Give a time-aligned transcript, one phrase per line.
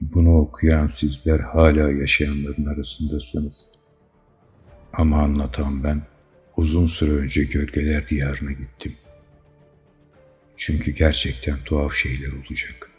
[0.00, 3.78] Bunu okuyan sizler hala yaşayanların arasındasınız.
[4.92, 6.02] Ama anlatan ben
[6.56, 8.96] uzun süre önce gölgeler diyarına gittim.
[10.56, 12.90] Çünkü gerçekten tuhaf şeyler olacak.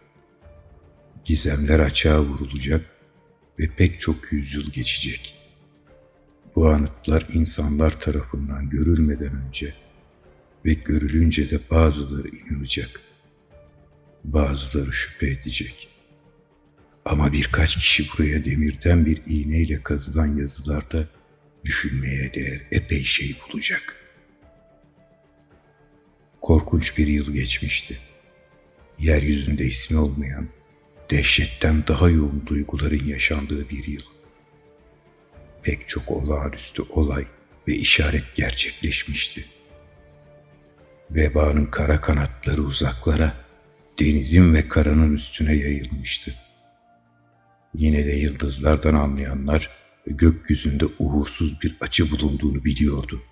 [1.26, 2.86] Gizemler açığa vurulacak
[3.60, 5.36] ve pek çok yüzyıl geçecek.
[6.56, 9.74] Bu anıtlar insanlar tarafından görülmeden önce
[10.66, 13.02] ve görülünce de bazıları inanacak,
[14.24, 15.95] bazıları şüphe edecek.
[17.06, 21.08] Ama birkaç kişi buraya demirden bir iğneyle kazılan yazılarda
[21.66, 23.96] düşünmeye değer epey şey bulacak.
[26.42, 27.98] Korkunç bir yıl geçmişti.
[29.00, 30.48] Yeryüzünde ismi olmayan,
[31.12, 34.06] dehşetten daha yoğun duyguların yaşandığı bir yıl.
[35.64, 37.26] Pek çok olağanüstü olay
[37.68, 39.46] ve işaret gerçekleşmişti.
[41.12, 43.34] Vebanın kara kanatları uzaklara,
[44.00, 46.45] denizin ve karanın üstüne yayılmıştı.
[47.78, 49.70] Yine de yıldızlardan anlayanlar
[50.08, 53.24] gökyüzünde uğursuz bir açı bulunduğunu biliyordu.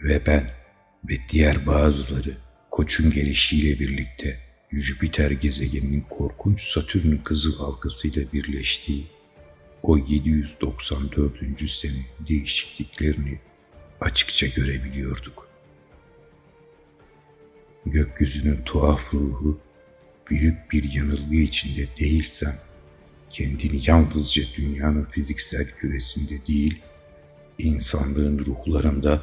[0.00, 0.50] Ve ben
[1.08, 2.36] ve diğer bazıları
[2.70, 4.38] koçun gelişiyle birlikte
[4.72, 9.06] Jüpiter gezegeninin korkunç Satürn kızıl halkasıyla birleştiği
[9.82, 11.70] o 794.
[11.70, 13.38] sene değişikliklerini
[14.00, 15.48] açıkça görebiliyorduk.
[17.86, 19.60] Gökyüzünün tuhaf ruhu
[20.30, 22.54] büyük bir yanılgı içinde değilsen
[23.30, 26.82] kendini yalnızca dünyanın fiziksel küresinde değil,
[27.58, 29.22] insanlığın ruhlarında,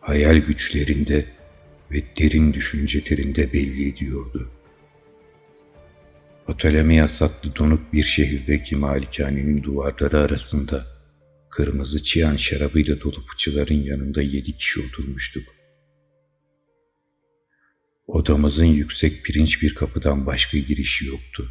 [0.00, 1.26] hayal güçlerinde
[1.90, 4.50] ve derin düşüncelerinde belli ediyordu.
[6.46, 10.86] Ptolemeyas adlı donuk bir şehirdeki malikanenin duvarları arasında
[11.50, 15.44] kırmızı çiyan şarabıyla dolu fıçıların yanında yedi kişi oturmuştuk.
[18.06, 21.50] Odamızın yüksek pirinç bir kapıdan başka girişi yoktu.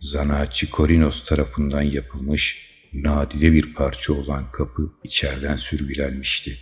[0.00, 6.58] Zanaatçı Korinos tarafından yapılmış nadide bir parça olan kapı içeriden sürgülenmişti.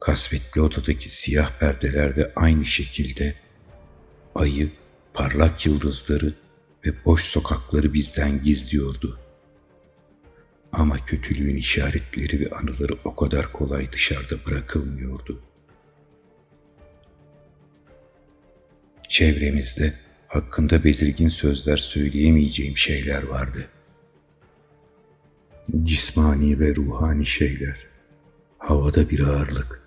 [0.00, 3.34] Kasvetli odadaki siyah perdelerde aynı şekilde
[4.34, 4.72] ayı,
[5.14, 6.32] parlak yıldızları
[6.86, 9.20] ve boş sokakları bizden gizliyordu.
[10.72, 15.51] Ama kötülüğün işaretleri ve anıları o kadar kolay dışarıda bırakılmıyordu.
[19.12, 19.92] Çevremizde
[20.28, 23.68] hakkında belirgin sözler söyleyemeyeceğim şeyler vardı.
[25.82, 27.86] Cismani ve ruhani şeyler,
[28.58, 29.82] havada bir ağırlık,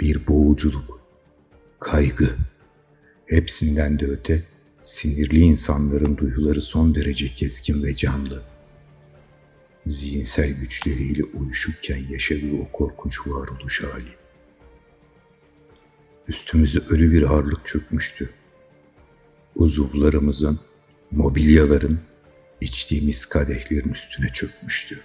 [0.00, 1.00] bir boğuculuk,
[1.80, 2.36] kaygı,
[3.26, 4.44] hepsinden de öte
[4.82, 8.42] sinirli insanların duyuları son derece keskin ve canlı.
[9.86, 14.18] Zihinsel güçleriyle uyuşukken yaşadığı o korkunç varoluş hali.
[16.28, 18.30] Üstümüze ölü bir ağırlık çökmüştü
[19.58, 20.60] uzuvlarımızın,
[21.10, 22.00] mobilyaların,
[22.60, 25.00] içtiğimiz kadehlerin üstüne çökmüştü.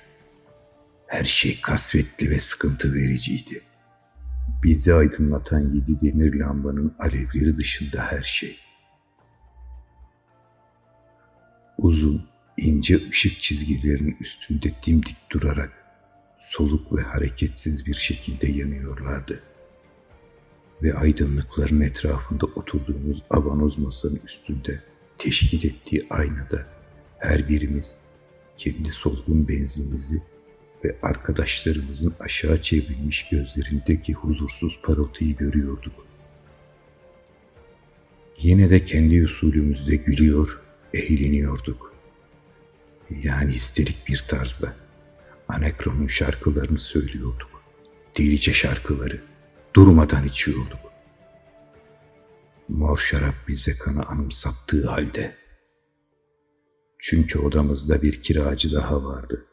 [1.08, 3.62] Her şey kasvetli ve sıkıntı vericiydi.
[4.64, 8.58] Bizi aydınlatan yedi demir lambanın alevleri dışında her şey.
[11.78, 12.25] Uzun,
[12.58, 15.72] ince ışık çizgilerinin üstünde dimdik durarak
[16.38, 19.53] soluk ve hareketsiz bir şekilde yanıyorlardı.''
[20.84, 24.84] Ve aydınlıkların etrafında oturduğumuz abanoz masanın üstünde
[25.18, 26.68] teşkil ettiği aynada
[27.18, 27.98] her birimiz
[28.58, 30.22] kendi solgun benzimizi
[30.86, 36.06] ve arkadaşlarımızın aşağı çevrilmiş gözlerindeki huzursuz parıltıyı görüyorduk.
[38.38, 40.62] Yine de kendi usulümüzde gülüyor,
[40.94, 41.94] eğleniyorduk.
[43.24, 44.74] Yani histerik bir tarzda
[45.48, 47.64] Anakron'un şarkılarını söylüyorduk.
[48.18, 49.33] Delice şarkıları
[49.73, 50.79] durmadan içiyorduk.
[52.67, 55.35] Mor şarap bize kanı anımsattığı halde.
[57.00, 59.45] Çünkü odamızda bir kiracı daha vardı.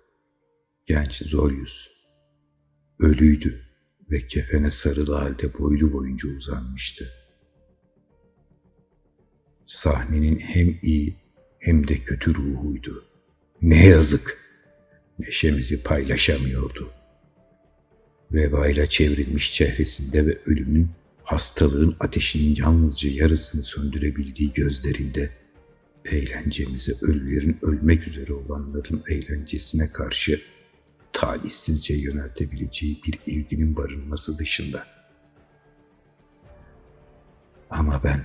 [0.84, 1.88] Genç Zoryus.
[2.98, 3.64] Ölüydü
[4.10, 7.08] ve kefene sarılı halde boylu boyunca uzanmıştı.
[9.66, 11.16] Sahnenin hem iyi
[11.58, 13.04] hem de kötü ruhuydu.
[13.62, 14.38] Ne yazık,
[15.18, 16.99] neşemizi paylaşamıyordu.''
[18.32, 20.90] Vebayla çevrilmiş çehresinde ve ölümün,
[21.22, 25.30] hastalığın ateşinin yalnızca yarısını söndürebildiği gözlerinde,
[26.04, 30.40] eğlencemize ölülerin ölmek üzere olanların eğlencesine karşı
[31.12, 34.86] talihsizce yöneltebileceği bir ilginin barınması dışında.
[37.70, 38.24] Ama ben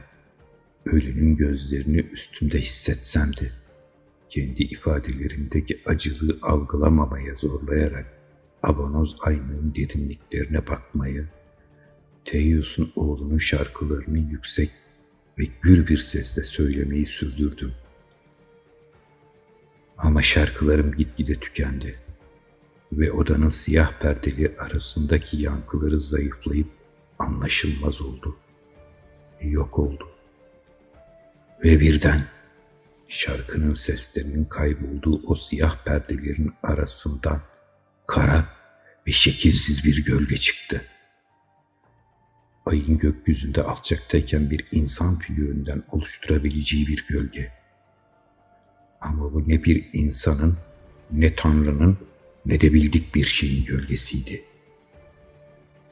[0.86, 3.51] ölünün gözlerini üstümde hissetsem de
[4.30, 8.14] kendi ifadelerindeki acılığı algılamamaya zorlayarak
[8.65, 11.27] Abanoz aynanın derinliklerine bakmayı,
[12.25, 14.69] Teyyus'un oğlunun şarkılarını yüksek
[15.39, 17.73] ve gür bir sesle söylemeyi sürdürdüm.
[19.97, 22.00] Ama şarkılarım gitgide tükendi
[22.91, 26.67] ve odanın siyah perdeli arasındaki yankıları zayıflayıp
[27.19, 28.38] anlaşılmaz oldu.
[29.41, 30.09] Yok oldu.
[31.63, 32.21] Ve birden
[33.07, 37.41] şarkının seslerinin kaybolduğu o siyah perdelerin arasından
[38.07, 38.55] kara
[39.07, 40.81] ve şekilsiz bir gölge çıktı.
[42.66, 47.52] Ayın gökyüzünde alçaktayken bir insan figüründen oluşturabileceği bir gölge.
[49.02, 50.57] Ama bu ne bir insanın,
[51.12, 51.98] ne Tanrı'nın,
[52.46, 54.44] ne de bildik bir şeyin gölgesiydi.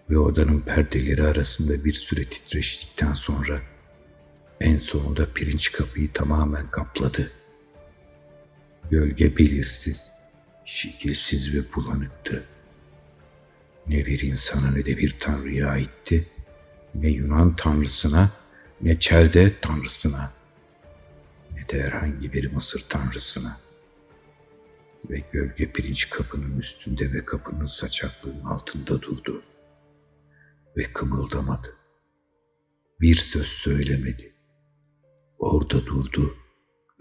[0.10, 3.62] Ve odanın perdeleri arasında bir süre titreştikten sonra
[4.62, 7.32] en sonunda pirinç kapıyı tamamen kapladı.
[8.92, 10.12] Gölge belirsiz,
[10.66, 12.44] şekilsiz ve bulanıktı.
[13.88, 16.28] Ne bir insana ne de bir tanrıya aitti,
[16.96, 18.32] ne Yunan tanrısına
[18.82, 20.34] ne Çelde tanrısına
[21.56, 23.58] ne de herhangi bir Mısır tanrısına.
[25.10, 29.44] Ve gölge pirinç kapının üstünde ve kapının saçaklığının altında durdu.
[30.78, 31.76] Ve kımıldamadı.
[33.02, 34.34] Bir söz söylemedi.
[35.40, 36.36] Orada durdu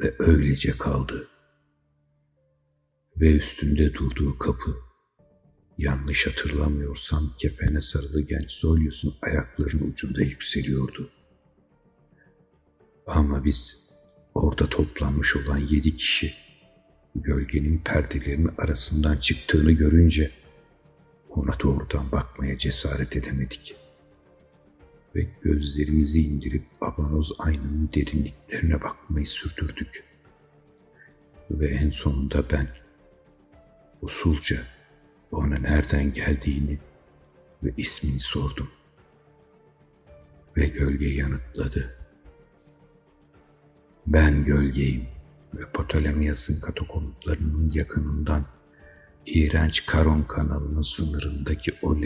[0.01, 1.29] ve öylece kaldı.
[3.17, 4.77] Ve üstünde durduğu kapı,
[5.79, 11.11] yanlış hatırlamıyorsam kepene sarılı genç Zolyos'un ayaklarının ucunda yükseliyordu.
[13.07, 13.91] Ama biz
[14.35, 16.35] orada toplanmış olan yedi kişi
[17.15, 20.31] gölgenin perdelerinin arasından çıktığını görünce
[21.31, 23.77] ona doğrudan bakmaya cesaret edemedik.
[25.17, 30.05] Ve gözlerimizi indirip abanoz aynanın derinliklerine bakmayı sürdürdük.
[31.51, 32.69] Ve en sonunda ben
[34.03, 34.63] usulca
[35.33, 36.79] ona nereden geldiğini
[37.63, 38.71] ve ismini sordum.
[40.57, 41.97] Ve gölge yanıtladı.
[44.07, 45.07] Ben gölgeyim
[45.55, 48.47] ve Ptolemaios'un katakomblarının yakınından
[49.27, 51.97] iğrenç Karon kanalının sınırındaki o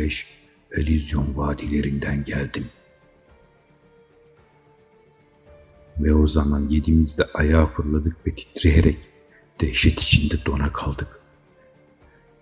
[0.72, 2.66] Elysion vadilerinden geldim.
[5.98, 9.08] Ve o zaman yedimizde ayağa fırladık ve titreyerek
[9.60, 11.15] dehşet içinde dona kaldık.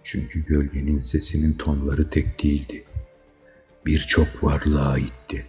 [0.05, 2.85] Çünkü gölgenin sesinin tonları tek değildi.
[3.87, 5.47] Birçok varlığa aitti.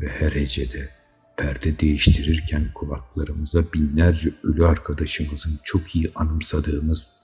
[0.00, 0.90] Ve her hecede
[1.36, 7.22] perde değiştirirken kulaklarımıza binlerce ölü arkadaşımızın çok iyi anımsadığımız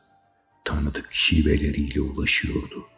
[0.64, 2.93] tanıdık şiveleriyle ulaşıyordu.